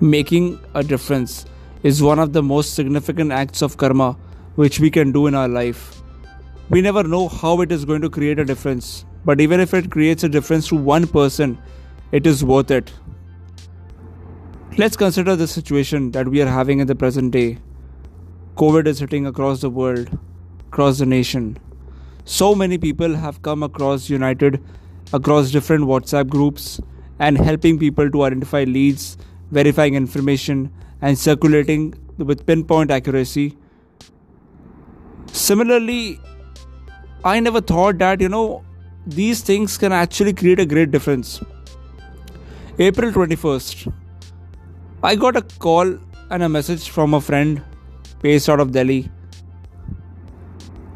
[0.00, 1.44] Making a difference
[1.82, 4.12] is one of the most significant acts of karma
[4.54, 6.02] which we can do in our life.
[6.70, 9.90] We never know how it is going to create a difference, but even if it
[9.90, 11.58] creates a difference to one person,
[12.12, 12.92] it is worth it.
[14.76, 17.58] Let's consider the situation that we are having in the present day.
[18.54, 20.16] COVID is hitting across the world,
[20.68, 21.58] across the nation.
[22.24, 24.62] So many people have come across united
[25.12, 26.80] across different WhatsApp groups
[27.18, 29.16] and helping people to identify leads,
[29.50, 33.56] verifying information, and circulating with pinpoint accuracy.
[35.32, 36.20] Similarly,
[37.24, 38.64] I never thought that, you know,
[39.06, 41.40] these things can actually create a great difference.
[42.78, 43.92] April 21st,
[45.02, 45.98] I got a call
[46.30, 47.62] and a message from a friend
[48.20, 49.10] based out of Delhi.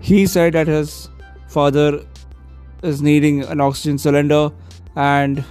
[0.00, 1.08] He said that his
[1.48, 2.04] father
[2.82, 4.50] is needing an oxygen cylinder
[4.96, 5.44] and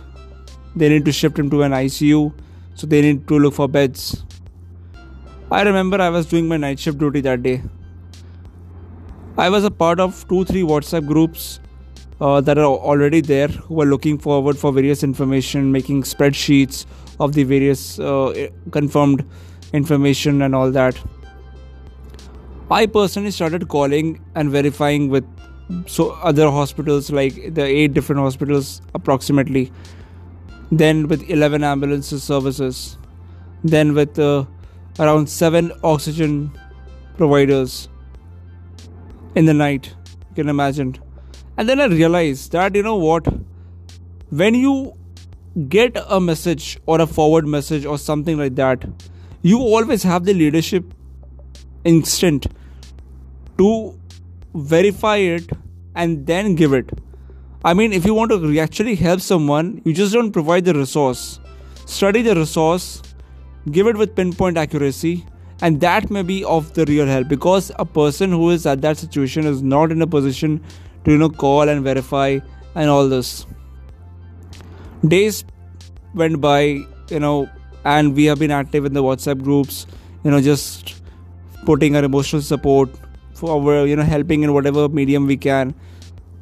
[0.75, 2.33] they need to shift him to an ICU,
[2.78, 4.23] so they need to look for beds.
[5.52, 7.64] I remember I was doing my night shift duty that day.
[9.38, 11.59] I was a part of two, three WhatsApp groups
[12.22, 16.86] uh, that are already there who are looking forward for various information, making spreadsheets
[17.19, 19.25] of the various uh, confirmed
[19.73, 21.00] information and all that.
[22.69, 25.25] I personally started calling and verifying with
[25.88, 29.72] so other hospitals like the eight different hospitals approximately
[30.71, 32.97] then with 11 ambulances services.
[33.63, 34.45] Then with uh,
[34.99, 36.51] around 7 oxygen
[37.17, 37.89] providers
[39.35, 39.93] in the night
[40.29, 40.95] you can imagine.
[41.57, 43.27] And then i realized that you know what?
[44.29, 44.93] When you
[45.69, 48.85] get a message or a forward message or something like that,
[49.41, 50.93] you always have the leadership
[51.83, 52.47] instinct
[53.57, 53.97] to
[54.53, 55.49] verify it
[55.95, 56.89] and then give it.
[57.63, 61.39] I mean, if you want to actually help someone, you just don't provide the resource.
[61.86, 63.02] Study the resource,
[63.72, 65.25] give it with pinpoint accuracy,
[65.61, 68.97] and that may be of the real help because a person who is at that
[68.97, 70.63] situation is not in a position
[71.03, 72.38] to you know call and verify
[72.75, 73.45] and all this
[75.07, 75.44] days
[76.13, 76.62] went by
[77.09, 77.50] you know
[77.85, 79.88] and we have been active in the whatsapp groups
[80.24, 81.01] you know just
[81.66, 82.89] putting our emotional support
[83.34, 85.74] for our you know helping in whatever medium we can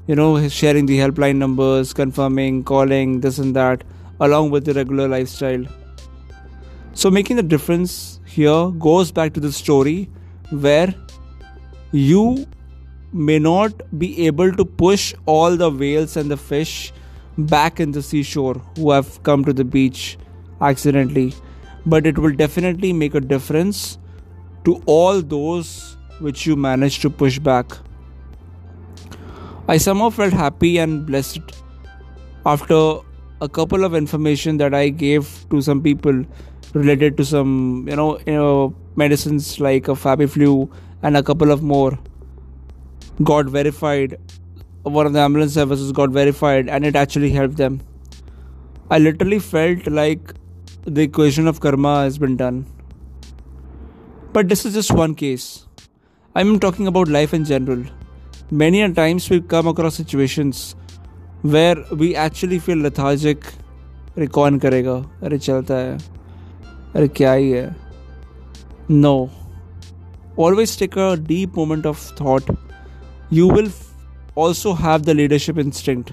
[0.08, 3.84] you know sharing the helpline numbers confirming calling this and that
[4.20, 5.66] along with the regular lifestyle
[6.94, 10.10] so making the difference here goes back to the story
[10.50, 10.94] where
[11.92, 12.46] you
[13.14, 16.92] may not be able to push all the whales and the fish
[17.38, 20.18] back in the seashore who have come to the beach
[20.62, 21.34] accidentally,
[21.86, 23.98] but it will definitely make a difference
[24.66, 27.66] to all those which you manage to push back.
[29.68, 31.40] I somehow felt happy and blessed
[32.46, 33.00] after
[33.42, 36.24] a couple of information that I gave to some people
[36.74, 40.72] related to some you know, you know medicines like a Fabiflu
[41.02, 41.98] and a couple of more
[43.24, 44.18] got verified
[44.84, 47.82] one of the ambulance services got verified and it actually helped them.
[48.92, 50.34] I literally felt like
[50.84, 52.68] the equation of karma has been done.
[54.32, 55.66] But this is just one case.
[56.36, 57.84] I'm talking about life in general
[58.53, 60.75] Many a times we come across situations
[61.43, 63.45] where we actually feel lethargic.
[64.17, 65.99] अरे कौन करेगा अरे चलता है
[66.97, 67.77] अरे क्या ही है
[68.91, 69.15] no
[70.47, 72.51] always take a deep moment of thought
[73.39, 73.71] you will
[74.35, 76.13] also have the leadership instinct.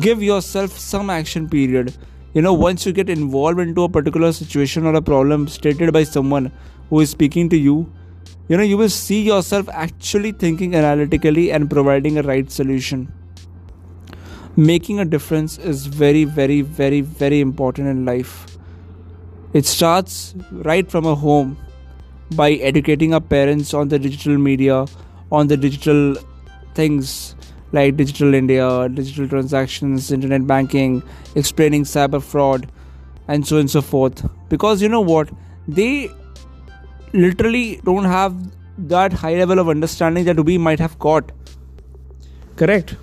[0.00, 1.94] Give yourself some action period.
[2.34, 6.02] You know, once you get involved into a particular situation or a problem stated by
[6.04, 6.50] someone
[6.88, 7.92] who is speaking to you,
[8.47, 13.11] you know, you will see yourself actually thinking analytically and providing a right solution.
[14.55, 18.45] Making a difference is very, very, very, very important in life.
[19.53, 21.57] It starts right from a home
[22.35, 24.85] by educating our parents on the digital media,
[25.31, 26.15] on the digital
[26.73, 27.35] things
[27.71, 31.03] like Digital India, digital transactions, internet banking,
[31.35, 32.71] explaining cyber fraud,
[33.27, 34.25] and so on and so forth.
[34.49, 35.29] Because you know what?
[35.67, 36.09] They
[37.13, 38.35] literally don't have
[38.77, 41.31] that high level of understanding that we might have got.
[42.55, 42.95] Correct?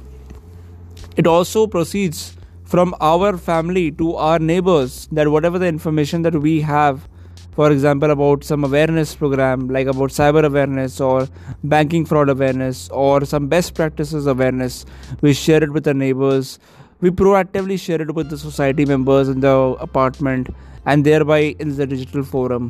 [1.17, 6.61] It also proceeds from our family to our neighbors that whatever the information that we
[6.61, 7.09] have
[7.53, 11.29] for example about some awareness program like about cyber awareness or
[11.62, 14.85] banking fraud awareness or some best practices awareness
[15.21, 16.59] we share it with our neighbors
[17.00, 19.55] we proactively share it with the society members in the
[19.89, 20.49] apartment
[20.87, 22.69] and thereby in the digital forum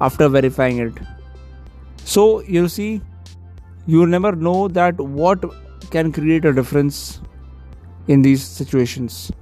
[0.00, 0.92] after verifying it.
[2.04, 3.02] So you see
[3.86, 5.44] you never know that what
[5.90, 7.20] can create a difference
[8.06, 9.32] in these situations.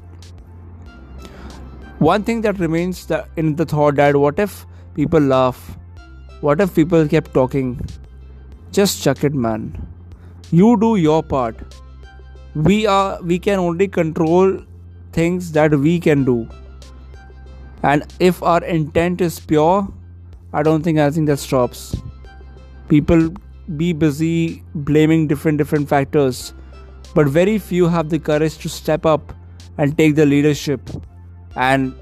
[1.98, 5.76] One thing that remains in the thought that what if people laugh?
[6.40, 7.80] What if people kept talking?
[8.70, 9.86] Just chuck it man.
[10.50, 11.56] You do your part.
[12.54, 14.60] We are we can only control
[15.12, 16.48] things that we can do.
[17.82, 19.88] And if our intent is pure
[20.60, 21.82] i don't think anything that stops
[22.88, 23.28] people
[23.82, 26.42] be busy blaming different different factors
[27.14, 29.32] but very few have the courage to step up
[29.78, 30.90] and take the leadership
[31.56, 31.94] and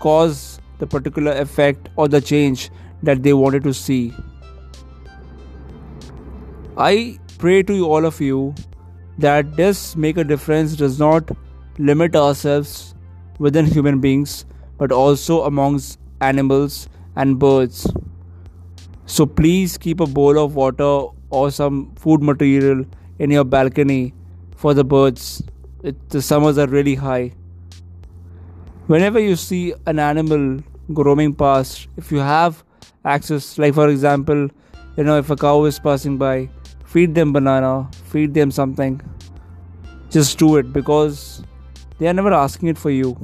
[0.00, 2.70] cause the particular effect or the change
[3.02, 4.12] that they wanted to see.
[6.76, 8.54] I pray to all of you
[9.18, 11.30] that this make a difference does not
[11.78, 12.94] limit ourselves
[13.38, 14.44] within human beings
[14.78, 17.86] but also amongst animals and birds.
[19.06, 22.84] So please keep a bowl of water or some food material
[23.18, 24.14] in your balcony
[24.56, 25.42] for the birds.
[25.82, 27.32] It, the summers are really high
[28.86, 32.62] whenever you see an animal roaming past if you have
[33.06, 34.46] access like for example
[34.98, 36.46] you know if a cow is passing by
[36.84, 39.00] feed them banana feed them something
[40.10, 41.42] just do it because
[41.98, 43.16] they are never asking it for you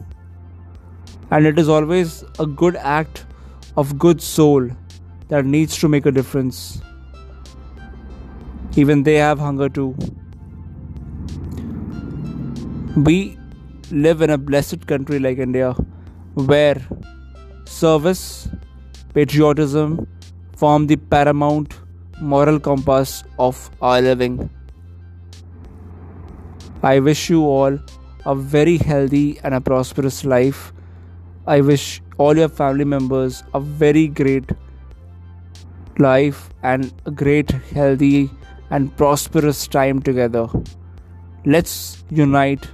[1.31, 3.27] and it is always a good act
[3.77, 4.69] of good soul
[5.29, 6.81] that needs to make a difference
[8.77, 9.95] even they have hunger too
[12.97, 13.39] we
[13.91, 15.73] live in a blessed country like India
[16.35, 16.81] where
[17.65, 18.49] service,
[19.15, 20.07] patriotism
[20.57, 21.75] form the paramount
[22.21, 24.51] moral compass of our living.
[26.83, 27.79] I wish you all
[28.27, 30.73] a very healthy and a prosperous life.
[31.47, 34.51] I wish all your family members a very great
[35.99, 38.31] life and a great, healthy,
[38.71, 40.47] and prosperous time together.
[41.45, 42.69] Let's unite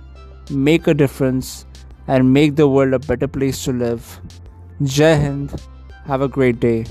[0.50, 1.66] make a difference,
[2.06, 4.20] and make the world a better place to live.
[4.82, 5.60] Jai Hind.
[6.06, 6.86] Have a great day.